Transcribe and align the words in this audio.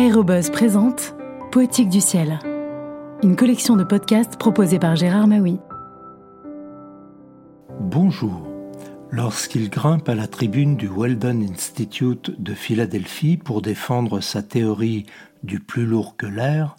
Aérobuzz 0.00 0.48
présente 0.48 1.14
Poétique 1.52 1.90
du 1.90 2.00
ciel, 2.00 2.38
une 3.22 3.36
collection 3.36 3.76
de 3.76 3.84
podcasts 3.84 4.38
proposée 4.38 4.78
par 4.78 4.96
Gérard 4.96 5.26
Maui. 5.26 5.58
Bonjour. 7.78 8.48
Lorsqu'il 9.10 9.68
grimpe 9.68 10.08
à 10.08 10.14
la 10.14 10.26
tribune 10.26 10.76
du 10.76 10.88
Weldon 10.88 11.42
Institute 11.42 12.30
de 12.40 12.54
Philadelphie 12.54 13.36
pour 13.36 13.60
défendre 13.60 14.20
sa 14.20 14.42
théorie 14.42 15.04
du 15.42 15.60
plus 15.60 15.84
lourd 15.84 16.16
que 16.16 16.24
l'air, 16.24 16.76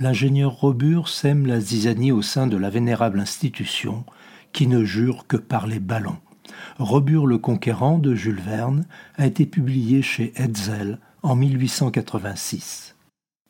l'ingénieur 0.00 0.50
Robur 0.50 1.08
sème 1.08 1.46
la 1.46 1.60
zizanie 1.60 2.10
au 2.10 2.22
sein 2.22 2.48
de 2.48 2.56
la 2.56 2.70
vénérable 2.70 3.20
institution 3.20 4.04
qui 4.52 4.66
ne 4.66 4.82
jure 4.82 5.28
que 5.28 5.36
par 5.36 5.68
les 5.68 5.78
ballons. 5.78 6.18
Robur 6.78 7.26
le 7.26 7.38
Conquérant 7.38 7.98
de 7.98 8.14
Jules 8.14 8.40
Verne 8.40 8.86
a 9.16 9.26
été 9.26 9.46
publié 9.46 10.02
chez 10.02 10.32
Hetzel 10.36 10.98
en 11.22 11.36
1886. 11.36 12.94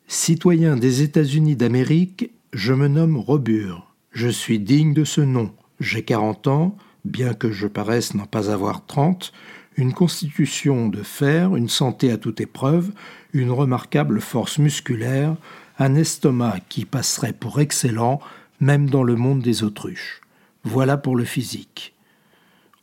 Citoyen 0.07 0.75
des 0.75 1.01
États-Unis 1.01 1.55
d'Amérique, 1.55 2.31
je 2.53 2.73
me 2.73 2.87
nomme 2.87 3.17
Robur. 3.17 3.93
Je 4.11 4.27
suis 4.27 4.59
digne 4.59 4.93
de 4.93 5.03
ce 5.03 5.21
nom. 5.21 5.51
J'ai 5.79 6.03
40 6.03 6.47
ans, 6.47 6.77
bien 7.05 7.33
que 7.33 7.51
je 7.51 7.67
paraisse 7.67 8.15
n'en 8.15 8.25
pas 8.25 8.49
avoir 8.51 8.85
30, 8.85 9.31
une 9.77 9.93
constitution 9.93 10.89
de 10.89 11.03
fer, 11.03 11.55
une 11.55 11.69
santé 11.69 12.11
à 12.11 12.17
toute 12.17 12.41
épreuve, 12.41 12.91
une 13.33 13.51
remarquable 13.51 14.19
force 14.19 14.57
musculaire, 14.57 15.35
un 15.77 15.95
estomac 15.95 16.59
qui 16.67 16.85
passerait 16.85 17.33
pour 17.33 17.61
excellent 17.61 18.19
même 18.59 18.89
dans 18.89 19.03
le 19.03 19.15
monde 19.15 19.41
des 19.41 19.63
autruches. 19.63 20.21
Voilà 20.63 20.97
pour 20.97 21.15
le 21.15 21.23
physique. 21.23 21.93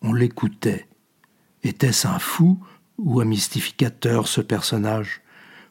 On 0.02 0.12
l'écoutait. 0.12 0.86
Était-ce 1.62 2.06
un 2.06 2.18
fou 2.18 2.58
ou 2.98 3.20
un 3.20 3.24
mystificateur 3.24 4.28
ce 4.28 4.40
personnage? 4.40 5.22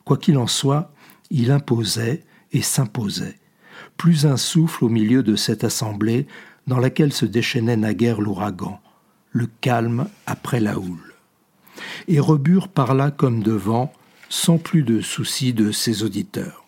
Quoi 0.03 0.17
qu'il 0.17 0.37
en 0.37 0.47
soit, 0.47 0.93
il 1.29 1.51
imposait 1.51 2.23
et 2.51 2.61
s'imposait. 2.61 3.39
Plus 3.97 4.25
un 4.25 4.37
souffle 4.37 4.85
au 4.85 4.89
milieu 4.89 5.23
de 5.23 5.35
cette 5.35 5.63
assemblée 5.63 6.27
dans 6.67 6.79
laquelle 6.79 7.13
se 7.13 7.25
déchaînait 7.25 7.77
naguère 7.77 8.21
l'ouragan, 8.21 8.79
le 9.31 9.47
calme 9.61 10.07
après 10.25 10.59
la 10.59 10.77
houle. 10.77 11.13
Et 12.07 12.19
Rebure 12.19 12.67
parla 12.67 13.11
comme 13.11 13.43
devant, 13.43 13.93
sans 14.29 14.57
plus 14.57 14.83
de 14.83 15.01
souci 15.01 15.53
de 15.53 15.71
ses 15.71 16.03
auditeurs. 16.03 16.65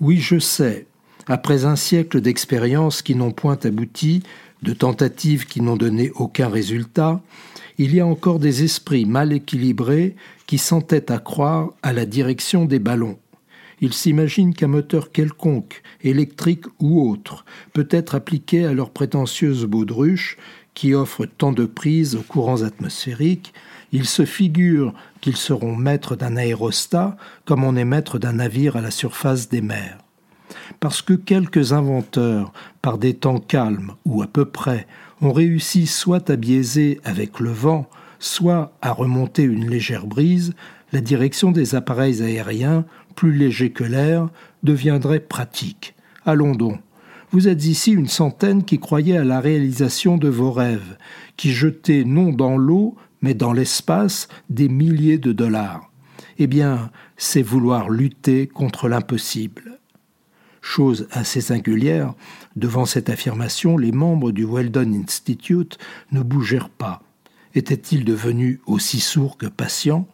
Oui, 0.00 0.18
je 0.18 0.38
sais, 0.38 0.86
après 1.26 1.64
un 1.64 1.76
siècle 1.76 2.20
d'expériences 2.20 3.02
qui 3.02 3.14
n'ont 3.14 3.32
point 3.32 3.58
abouti, 3.62 4.22
de 4.62 4.72
tentatives 4.72 5.46
qui 5.46 5.60
n'ont 5.60 5.76
donné 5.76 6.10
aucun 6.14 6.48
résultat, 6.48 7.20
il 7.78 7.94
y 7.94 8.00
a 8.00 8.06
encore 8.06 8.38
des 8.38 8.64
esprits 8.64 9.06
mal 9.06 9.32
équilibrés 9.32 10.14
qui 10.46 10.58
s'entêtent 10.58 11.10
à 11.10 11.18
croire 11.18 11.70
à 11.82 11.92
la 11.92 12.06
direction 12.06 12.64
des 12.64 12.78
ballons. 12.78 13.18
Ils 13.80 13.94
s'imaginent 13.94 14.54
qu'un 14.54 14.68
moteur 14.68 15.10
quelconque, 15.10 15.82
électrique 16.02 16.66
ou 16.78 17.10
autre, 17.10 17.44
peut 17.72 17.88
être 17.90 18.14
appliqué 18.14 18.64
à 18.64 18.72
leur 18.72 18.90
prétentieuse 18.90 19.64
baudruche 19.64 20.36
qui 20.74 20.94
offre 20.94 21.26
tant 21.26 21.52
de 21.52 21.66
prise 21.66 22.14
aux 22.14 22.22
courants 22.22 22.62
atmosphériques, 22.62 23.52
ils 23.92 24.06
se 24.06 24.24
figurent 24.24 24.94
qu'ils 25.20 25.36
seront 25.36 25.76
maîtres 25.76 26.16
d'un 26.16 26.36
aérostat 26.36 27.16
comme 27.44 27.64
on 27.64 27.76
est 27.76 27.84
maître 27.84 28.18
d'un 28.18 28.34
navire 28.34 28.76
à 28.76 28.80
la 28.80 28.90
surface 28.90 29.48
des 29.48 29.60
mers. 29.60 29.98
Parce 30.80 31.02
que 31.02 31.14
quelques 31.14 31.72
inventeurs, 31.72 32.52
par 32.80 32.98
des 32.98 33.14
temps 33.14 33.38
calmes 33.38 33.92
ou 34.04 34.22
à 34.22 34.26
peu 34.26 34.44
près, 34.44 34.86
on 35.20 35.32
réussit 35.32 35.88
soit 35.88 36.30
à 36.30 36.36
biaiser 36.36 37.00
avec 37.04 37.40
le 37.40 37.50
vent, 37.50 37.88
soit 38.18 38.72
à 38.82 38.92
remonter 38.92 39.42
une 39.42 39.68
légère 39.68 40.06
brise, 40.06 40.54
la 40.92 41.00
direction 41.00 41.52
des 41.52 41.74
appareils 41.74 42.22
aériens, 42.22 42.84
plus 43.14 43.32
légers 43.32 43.70
que 43.70 43.84
l'air, 43.84 44.28
deviendrait 44.62 45.20
pratique. 45.20 45.94
Allons 46.26 46.54
donc. 46.54 46.80
Vous 47.30 47.48
êtes 47.48 47.64
ici 47.64 47.92
une 47.92 48.08
centaine 48.08 48.62
qui 48.62 48.78
croyait 48.78 49.16
à 49.16 49.24
la 49.24 49.40
réalisation 49.40 50.18
de 50.18 50.28
vos 50.28 50.52
rêves, 50.52 50.98
qui 51.36 51.52
jetaient 51.52 52.04
non 52.04 52.30
dans 52.30 52.58
l'eau, 52.58 52.94
mais 53.22 53.32
dans 53.32 53.54
l'espace 53.54 54.28
des 54.50 54.68
milliers 54.68 55.18
de 55.18 55.32
dollars. 55.32 55.90
Eh 56.38 56.46
bien, 56.46 56.90
c'est 57.16 57.42
vouloir 57.42 57.88
lutter 57.88 58.46
contre 58.46 58.88
l'impossible. 58.88 59.78
Chose 60.62 61.08
assez 61.10 61.40
singulière, 61.40 62.14
devant 62.54 62.86
cette 62.86 63.10
affirmation, 63.10 63.76
les 63.76 63.90
membres 63.90 64.30
du 64.30 64.46
Weldon 64.46 65.02
Institute 65.04 65.76
ne 66.12 66.22
bougèrent 66.22 66.70
pas. 66.70 67.02
Étaient-ils 67.54 68.04
devenus 68.04 68.60
aussi 68.66 69.00
sourds 69.00 69.36
que 69.36 69.46
patients? 69.46 70.06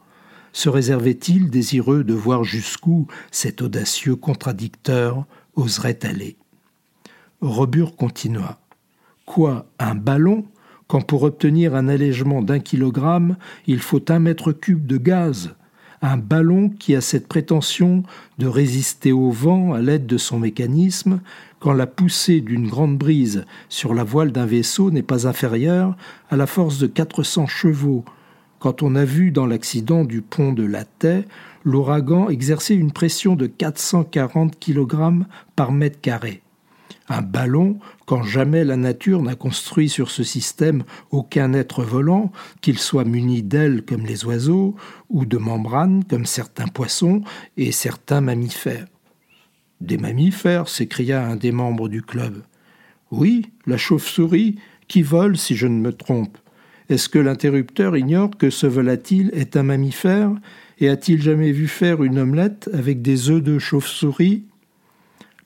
Se 0.53 0.71
réservaient-ils, 0.71 1.51
désireux 1.51 2.03
de 2.03 2.15
voir 2.15 2.45
jusqu'où 2.45 3.07
cet 3.31 3.61
audacieux 3.61 4.17
contradicteur 4.17 5.27
oserait 5.55 6.05
aller? 6.05 6.37
Rebure 7.43 7.95
continua. 7.95 8.59
Quoi, 9.27 9.67
un 9.79 9.95
ballon? 9.95 10.47
Quand 10.89 11.03
pour 11.03 11.25
obtenir 11.25 11.75
un 11.75 11.87
allègement 11.87 12.41
d'un 12.41 12.59
kilogramme, 12.59 13.37
il 13.67 13.81
faut 13.81 14.11
un 14.11 14.19
mètre 14.19 14.53
cube 14.53 14.87
de 14.87 14.97
gaz? 14.97 15.55
Un 16.03 16.17
ballon 16.17 16.69
qui 16.69 16.95
a 16.95 17.01
cette 17.01 17.29
prétention 17.29 18.03
de 18.39 18.47
résister 18.47 19.13
au 19.13 19.31
vent 19.31 19.73
à 19.73 19.81
l'aide 19.81 20.07
de 20.07 20.19
son 20.19 20.39
mécanisme 20.39 21.21
quand 21.61 21.73
la 21.73 21.87
poussée 21.87 22.41
d'une 22.41 22.69
grande 22.69 22.99
brise 22.99 23.45
sur 23.69 23.95
la 23.95 24.05
voile 24.05 24.33
d'un 24.33 24.47
vaisseau 24.47 24.91
n'est 24.91 25.03
pas 25.03 25.27
inférieure 25.27 25.97
à 26.31 26.37
la 26.37 26.47
force 26.47 26.79
de 26.79 26.87
400 26.87 27.47
chevaux, 27.47 28.05
quand 28.61 28.83
on 28.83 28.95
a 28.95 29.05
vu 29.05 29.31
dans 29.31 29.47
l'accident 29.47 30.05
du 30.05 30.23
pont 30.23 30.53
de 30.53 30.65
la 30.65 30.85
Taie 30.85 31.25
l'ouragan 31.65 32.29
exercer 32.29 32.75
une 32.75 32.93
pression 32.93 33.35
de 33.37 33.47
440 33.47 34.59
kg 34.59 35.25
par 35.57 35.73
mètre 35.73 36.01
carré. 36.01 36.43
Un 37.09 37.23
ballon, 37.23 37.79
quand 38.07 38.23
jamais 38.23 38.65
la 38.65 38.77
nature 38.77 39.23
n'a 39.23 39.35
construit 39.35 39.89
sur 39.89 40.11
ce 40.11 40.23
système 40.23 40.85
aucun 41.11 41.55
être 41.55 41.83
volant, 41.83 42.33
qu'il 42.61 42.79
soit 42.79 43.05
muni 43.05 43.43
d'ailes 43.43 43.83
comme 43.83 44.05
les 44.05 44.27
oiseaux, 44.27 44.77
ou 45.09 45.25
de 45.25 45.39
membranes 45.39 46.05
comme 46.05 46.27
certains 46.27 46.69
poissons 46.69 47.23
et 47.57 47.73
certains 47.73 48.21
mammifères. 48.21 48.87
Des 49.81 49.97
mammifères 49.97 50.69
s'écria 50.69 51.25
un 51.25 51.37
des 51.37 51.53
membres 51.53 51.89
du 51.89 52.03
club. 52.03 52.43
Oui, 53.11 53.47
la 53.67 53.79
chauve-souris, 53.79 54.57
qui 54.87 55.03
vole 55.03 55.37
si 55.37 55.57
je 55.57 55.67
ne 55.67 55.81
me 55.81 55.93
trompe. 55.93 56.37
Est-ce 56.89 57.09
que 57.09 57.19
l'interrupteur 57.19 57.97
ignore 57.97 58.31
que 58.37 58.51
ce 58.51 58.67
volatile 58.67 59.31
est 59.35 59.57
un 59.57 59.63
mammifère 59.63 60.33
et 60.79 60.89
a-t-il 60.89 61.21
jamais 61.23 61.53
vu 61.53 61.69
faire 61.69 62.03
une 62.03 62.19
omelette 62.19 62.71
avec 62.73 63.03
des 63.03 63.31
œufs 63.31 63.43
de 63.43 63.59
chauve-souris? 63.59 64.45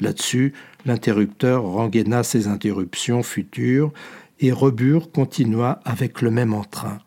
Là-dessus, 0.02 0.52
l'interrupteur 0.84 1.62
rengaina 1.62 2.24
ses 2.24 2.48
interruptions 2.48 3.22
futures 3.22 3.92
et 4.40 4.50
Rebure 4.50 5.12
continua 5.12 5.80
avec 5.84 6.22
le 6.22 6.32
même 6.32 6.52
entrain. 6.54 6.98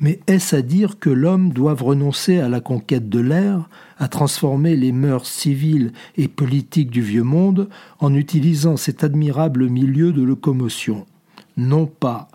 Mais 0.00 0.20
est-ce 0.26 0.56
à 0.56 0.62
dire 0.62 0.98
que 0.98 1.10
l'homme 1.10 1.52
doive 1.52 1.82
renoncer 1.82 2.40
à 2.40 2.48
la 2.48 2.60
conquête 2.60 3.10
de 3.10 3.20
l'air, 3.20 3.68
à 3.98 4.08
transformer 4.08 4.76
les 4.76 4.92
mœurs 4.92 5.26
civiles 5.26 5.92
et 6.16 6.26
politiques 6.26 6.90
du 6.90 7.02
vieux 7.02 7.22
monde 7.22 7.68
en 7.98 8.14
utilisant 8.14 8.78
cet 8.78 9.04
admirable 9.04 9.68
milieu 9.68 10.14
de 10.14 10.22
locomotion? 10.22 11.04
Non 11.58 11.84
pas. 11.84 12.28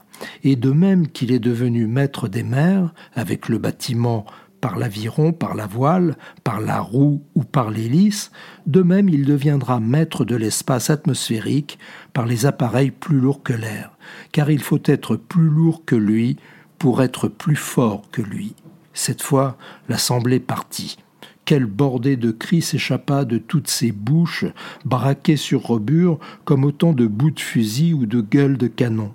Et 0.44 0.56
de 0.56 0.70
même 0.70 1.08
qu'il 1.08 1.32
est 1.32 1.40
devenu 1.40 1.88
maître 1.88 2.28
des 2.28 2.44
mers, 2.44 2.94
avec 3.16 3.50
le 3.50 3.58
bâtiment 3.58 4.28
par 4.62 4.78
l'aviron, 4.78 5.34
par 5.34 5.56
la 5.56 5.66
voile, 5.66 6.16
par 6.44 6.62
la 6.62 6.80
roue 6.80 7.24
ou 7.36 7.44
par 7.44 7.72
l'hélice, 7.72 8.32
de 8.68 8.82
même 8.82 9.10
il 9.10 9.26
deviendra 9.26 9.80
maître 9.80 10.24
de 10.24 10.36
l'espace 10.36 10.90
atmosphérique 10.90 11.80
par 12.14 12.26
les 12.26 12.46
appareils 12.46 12.92
plus 12.92 13.20
lourds 13.20 13.44
que 13.44 13.54
l'air, 13.54 13.98
car 14.32 14.52
il 14.52 14.62
faut 14.62 14.82
être 14.86 15.16
plus 15.16 15.50
lourd 15.50 15.84
que 15.86 15.96
lui 15.96 16.38
pour 16.78 17.02
être 17.02 17.28
plus 17.28 17.56
fort 17.56 18.04
que 18.12 18.22
lui. 18.22 18.56
Cette 18.94 19.22
fois, 19.22 19.58
l'assemblée 19.90 20.40
partit. 20.40 20.98
Quelle 21.46 21.66
bordée 21.66 22.18
de 22.18 22.32
cris 22.32 22.62
s'échappa 22.62 23.26
de 23.26 23.38
toutes 23.38 23.68
ces 23.68 23.92
bouches, 23.92 24.46
braquées 24.86 25.38
sur 25.38 25.64
rebure 25.64 26.20
comme 26.46 26.64
autant 26.64 26.94
de 26.94 27.08
bouts 27.08 27.32
de 27.32 27.40
fusil 27.40 27.94
ou 27.94 28.06
de 28.06 28.22
gueules 28.22 28.58
de 28.58 28.68
canon. 28.68 29.14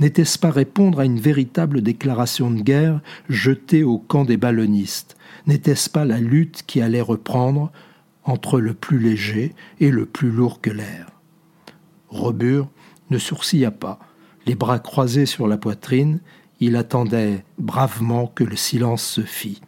N'était-ce 0.00 0.38
pas 0.38 0.50
répondre 0.50 1.00
à 1.00 1.04
une 1.04 1.20
véritable 1.20 1.82
déclaration 1.82 2.50
de 2.50 2.62
guerre 2.62 3.00
jetée 3.28 3.84
au 3.84 3.98
camp 3.98 4.24
des 4.24 4.36
ballonnistes 4.36 5.16
N'était-ce 5.46 5.90
pas 5.90 6.04
la 6.04 6.20
lutte 6.20 6.62
qui 6.66 6.80
allait 6.80 7.00
reprendre 7.00 7.70
entre 8.24 8.60
le 8.60 8.74
plus 8.74 8.98
léger 8.98 9.54
et 9.80 9.90
le 9.90 10.06
plus 10.06 10.30
lourd 10.30 10.60
que 10.60 10.70
l'air? 10.70 11.08
Rebure 12.08 12.68
ne 13.10 13.18
sourcilla 13.18 13.70
pas. 13.70 13.98
Les 14.46 14.54
bras 14.54 14.78
croisés 14.78 15.26
sur 15.26 15.46
la 15.46 15.56
poitrine, 15.56 16.20
il 16.60 16.76
attendait 16.76 17.44
bravement 17.58 18.26
que 18.26 18.44
le 18.44 18.56
silence 18.56 19.02
se 19.02 19.22
fît. 19.22 19.60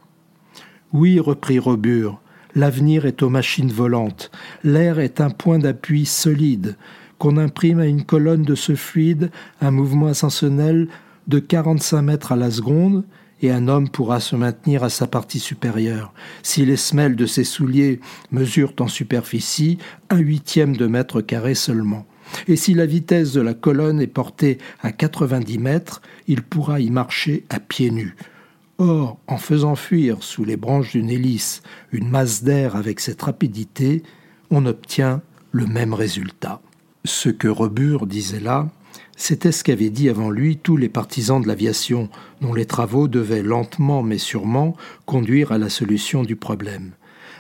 Oui, 0.93 1.19
reprit 1.21 1.59
Rebure, 1.59 2.21
l'avenir 2.55 3.05
est 3.07 3.23
aux 3.23 3.29
machines 3.29 3.73
volantes. 3.73 4.31
L'air 4.65 4.99
est 4.99 5.21
un 5.21 5.31
point 5.31 5.59
d'appui 5.59 6.07
solide 6.07 6.77
qu'on 7.19 7.37
imprime 7.37 7.81
à 7.81 7.87
une 7.87 8.05
colonne 8.05 8.43
de 8.43 8.55
ce 8.55 8.75
fluide 8.75 9.31
un 9.61 9.71
mouvement 9.71 10.07
ascensionnel 10.07 10.89
de 11.27 11.39
45 11.39 12.03
mètres 12.03 12.33
à 12.33 12.37
la 12.37 12.51
seconde, 12.51 13.05
et 13.43 13.51
un 13.51 13.69
homme 13.69 13.89
pourra 13.89 14.21
se 14.21 14.35
maintenir 14.37 14.83
à 14.83 14.89
sa 14.89 15.07
partie 15.07 15.41
supérieure. 15.41 16.13
Si 16.43 16.65
les 16.65 16.77
semelles 16.77 17.17
de 17.17 17.27
ses 17.27 17.45
souliers 17.45 18.01
mesurent 18.31 18.73
en 18.81 18.89
superficie 18.89 19.79
un 20.09 20.19
huitième 20.19 20.77
de 20.77 20.87
mètre 20.87 21.21
carré 21.21 21.55
seulement. 21.55 22.07
Et 22.49 22.57
si 22.57 22.75
la 22.75 22.87
vitesse 22.87 23.33
de 23.33 23.41
la 23.41 23.55
colonne 23.55 24.01
est 24.01 24.07
portée 24.07 24.59
à 24.81 24.91
90 24.91 25.59
mètres, 25.59 26.03
il 26.27 26.43
pourra 26.43 26.81
y 26.81 26.91
marcher 26.91 27.45
à 27.51 27.61
pieds 27.61 27.91
nus. 27.91 28.17
Or, 28.79 29.19
en 29.27 29.39
faisant 29.39 29.75
fuir 29.75 30.23
sous 30.23 30.45
les 30.45 30.57
branches 30.57 30.93
d'une 30.93 31.11
hélice 31.11 31.63
une 31.93 32.09
masse 32.09 32.43
d'air 32.43 32.77
avec 32.77 33.01
cette 33.01 33.23
rapidité, 33.23 34.03
on 34.51 34.67
obtient 34.67 35.23
le 35.53 35.67
même 35.67 35.95
résultat. 35.95 36.61
Ce 37.07 37.29
que 37.29 37.47
Rebur 37.47 38.05
disait 38.09 38.41
là, 38.41 38.69
c'était 39.17 39.53
ce 39.53 39.63
qu'avaient 39.63 39.91
dit 39.91 40.09
avant 40.09 40.29
lui 40.29 40.57
tous 40.57 40.77
les 40.77 40.89
partisans 40.89 41.41
de 41.41 41.47
l'aviation, 41.47 42.09
dont 42.41 42.53
les 42.53 42.67
travaux 42.67 43.07
devaient 43.07 43.45
lentement 43.45 44.03
mais 44.03 44.19
sûrement 44.19 44.77
conduire 45.05 45.53
à 45.53 45.59
la 45.59 45.69
solution 45.69 46.25
du 46.25 46.35
problème. 46.35 46.91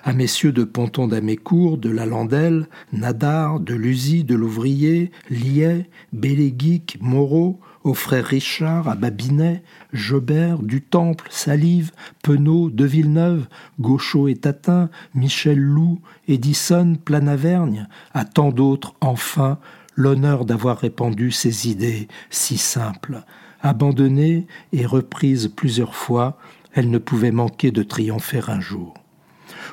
À 0.07 0.13
messieurs 0.13 0.53
de 0.53 0.63
Ponton 0.63 1.09
d'Amécourt, 1.09 1.79
de 1.79 1.91
Lalandelle, 1.91 2.69
Nadar, 2.93 3.59
de 3.59 3.75
Luzy, 3.75 4.23
de 4.23 4.37
Louvrier, 4.37 5.11
Liet, 5.31 5.91
Béléguic, 6.13 6.99
Moreau, 7.01 7.59
aux 7.83 7.93
frères 7.93 8.27
Richard, 8.27 8.89
à 8.89 8.95
Babinet, 8.95 9.65
Jobert, 9.93 10.61
du 10.63 10.81
Temple, 10.81 11.27
Salive, 11.29 11.91
Penaud, 12.23 12.71
De 12.71 12.85
Villeneuve, 12.85 13.49
Gauchot 13.81 14.29
et 14.29 14.37
Tatin, 14.37 14.91
Michel 15.13 15.59
Loup, 15.59 16.01
Edison, 16.29 16.97
Planavergne, 17.05 17.89
à 18.15 18.25
tant 18.25 18.53
d'autres, 18.53 18.95
enfin, 19.01 19.59
l'honneur 19.97 20.45
d'avoir 20.45 20.79
répandu 20.79 21.33
ces 21.33 21.69
idées 21.69 22.07
si 22.31 22.59
simples. 22.59 23.25
Abandonnées 23.61 24.47
et 24.73 24.87
reprises 24.87 25.49
plusieurs 25.49 25.97
fois, 25.97 26.39
elles 26.75 26.91
ne 26.91 26.99
pouvaient 26.99 27.33
manquer 27.33 27.73
de 27.73 27.83
triompher 27.83 28.49
un 28.49 28.61
jour. 28.61 28.95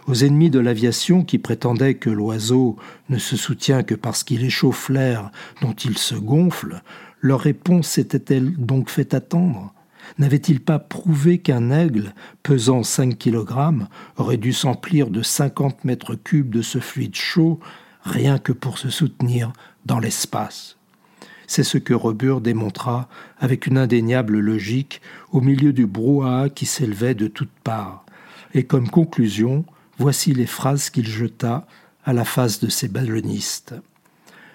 Aux 0.07 0.23
ennemis 0.23 0.49
de 0.49 0.59
l'aviation 0.59 1.23
qui 1.23 1.37
prétendaient 1.37 1.95
que 1.95 2.09
l'oiseau 2.09 2.77
ne 3.09 3.17
se 3.17 3.37
soutient 3.37 3.83
que 3.83 3.95
parce 3.95 4.23
qu'il 4.23 4.43
échauffe 4.43 4.89
l'air 4.89 5.31
dont 5.61 5.73
il 5.73 5.97
se 5.97 6.15
gonfle, 6.15 6.81
leur 7.21 7.39
réponse 7.39 7.87
s'était-elle 7.87 8.55
donc 8.57 8.89
fait 8.89 9.13
attendre? 9.13 9.73
N'avait-il 10.17 10.59
pas 10.59 10.79
prouvé 10.79 11.37
qu'un 11.37 11.71
aigle, 11.71 12.13
pesant 12.43 12.83
cinq 12.83 13.17
kilogrammes, 13.17 13.87
aurait 14.17 14.37
dû 14.37 14.51
s'emplir 14.53 15.09
de 15.09 15.21
cinquante 15.21 15.85
mètres 15.85 16.15
cubes 16.15 16.49
de 16.49 16.61
ce 16.61 16.79
fluide 16.79 17.15
chaud, 17.15 17.59
rien 18.03 18.37
que 18.37 18.51
pour 18.51 18.77
se 18.77 18.89
soutenir 18.89 19.53
dans 19.85 19.99
l'espace? 19.99 20.77
C'est 21.47 21.63
ce 21.63 21.77
que 21.77 21.93
Rebur 21.93 22.41
démontra 22.41 23.07
avec 23.37 23.67
une 23.67 23.77
indéniable 23.77 24.39
logique 24.39 25.01
au 25.31 25.41
milieu 25.41 25.73
du 25.73 25.85
brouhaha 25.85 26.49
qui 26.49 26.65
s'élevait 26.65 27.15
de 27.15 27.27
toutes 27.27 27.51
parts. 27.63 28.02
Et 28.53 28.63
comme 28.63 28.89
conclusion, 28.89 29.65
voici 29.97 30.33
les 30.33 30.45
phrases 30.45 30.89
qu'il 30.89 31.07
jeta 31.07 31.65
à 32.05 32.13
la 32.13 32.25
face 32.25 32.59
de 32.59 32.69
ses 32.69 32.87
ballonistes. 32.87 33.75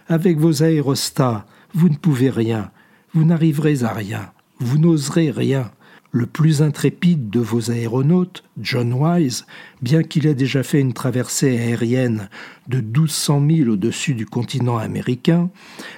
Avec 0.08 0.38
vos 0.38 0.62
aérostats, 0.62 1.46
vous 1.74 1.88
ne 1.88 1.96
pouvez 1.96 2.30
rien, 2.30 2.70
vous 3.12 3.24
n'arriverez 3.24 3.82
à 3.82 3.92
rien, 3.92 4.32
vous 4.58 4.78
n'oserez 4.78 5.30
rien. 5.30 5.70
Le 6.10 6.24
plus 6.24 6.62
intrépide 6.62 7.28
de 7.28 7.40
vos 7.40 7.70
aéronautes, 7.70 8.42
John 8.58 8.94
Wise, 8.94 9.44
bien 9.82 10.02
qu'il 10.02 10.26
ait 10.26 10.34
déjà 10.34 10.62
fait 10.62 10.80
une 10.80 10.94
traversée 10.94 11.58
aérienne 11.58 12.30
de 12.66 12.80
1200 12.80 13.40
milles 13.40 13.68
au-dessus 13.68 14.14
du 14.14 14.24
continent 14.24 14.78
américain, 14.78 15.50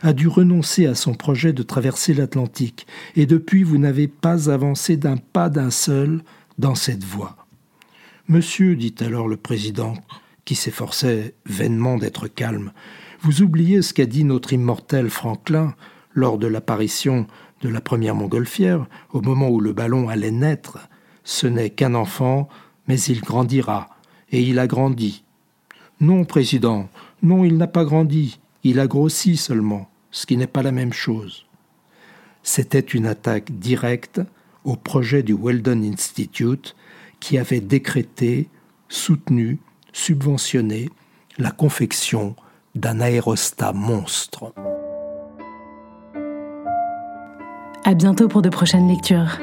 a 0.03 0.12
dû 0.12 0.26
renoncer 0.26 0.87
à 0.87 0.96
son 0.96 1.14
projet 1.14 1.53
de 1.53 1.62
traverser 1.62 2.12
l'Atlantique, 2.12 2.88
et 3.14 3.26
depuis 3.26 3.62
vous 3.62 3.79
n'avez 3.79 4.08
pas 4.08 4.50
avancé 4.50 4.96
d'un 4.96 5.17
pas 5.17 5.49
d'un 5.49 5.70
seul 5.70 6.25
dans 6.58 6.75
cette 6.75 7.05
voie. 7.05 7.37
Monsieur, 8.31 8.77
dit 8.77 8.94
alors 9.00 9.27
le 9.27 9.37
président, 9.37 9.94
qui 10.44 10.55
s'efforçait 10.55 11.35
vainement 11.47 11.97
d'être 11.97 12.29
calme, 12.29 12.71
vous 13.23 13.43
oubliez 13.43 13.82
ce 13.82 13.93
qu'a 13.93 14.06
dit 14.06 14.23
notre 14.23 14.53
immortel 14.53 15.11
Franklin 15.11 15.75
lors 16.15 16.38
de 16.38 16.47
l'apparition 16.47 17.27
de 17.61 17.69
la 17.69 17.81
première 17.81 18.15
montgolfière, 18.15 18.87
au 19.12 19.21
moment 19.21 19.49
où 19.49 19.59
le 19.59 19.73
ballon 19.73 20.09
allait 20.09 20.31
naître. 20.31 20.79
Ce 21.25 21.49
n'est 21.49 21.71
qu'un 21.71 21.97
enfant, 21.97 22.49
mais 22.87 23.00
il 23.00 23.21
grandira, 23.21 23.91
et 24.31 24.41
il 24.41 24.61
a 24.61 24.69
grandi. 24.69 25.25
Non, 25.99 26.25
président, 26.25 26.88
non, 27.25 27.44
il 27.44 27.56
n'a 27.56 27.67
pas 27.67 27.85
grandi, 27.85 28.38
il 28.62 28.79
a 28.79 28.87
grossi 28.87 29.37
seulement, 29.37 29.91
ce 30.12 30.25
qui 30.27 30.37
n'est 30.37 30.47
pas 30.47 30.62
la 30.62 30.71
même 30.71 30.93
chose. 30.93 31.47
C'était 32.44 32.79
une 32.79 33.06
attaque 33.06 33.50
directe 33.59 34.21
au 34.62 34.77
projet 34.77 35.25
du 35.25 35.35
Weldon 35.35 35.82
Institute 35.82 36.77
qui 37.20 37.38
avait 37.38 37.61
décrété, 37.61 38.49
soutenu, 38.88 39.58
subventionné 39.93 40.88
la 41.38 41.50
confection 41.50 42.34
d'un 42.75 43.00
aérostat 43.00 43.72
monstre. 43.72 44.52
À 47.84 47.94
bientôt 47.94 48.28
pour 48.28 48.43
de 48.43 48.49
prochaines 48.49 48.88
lectures. 48.88 49.38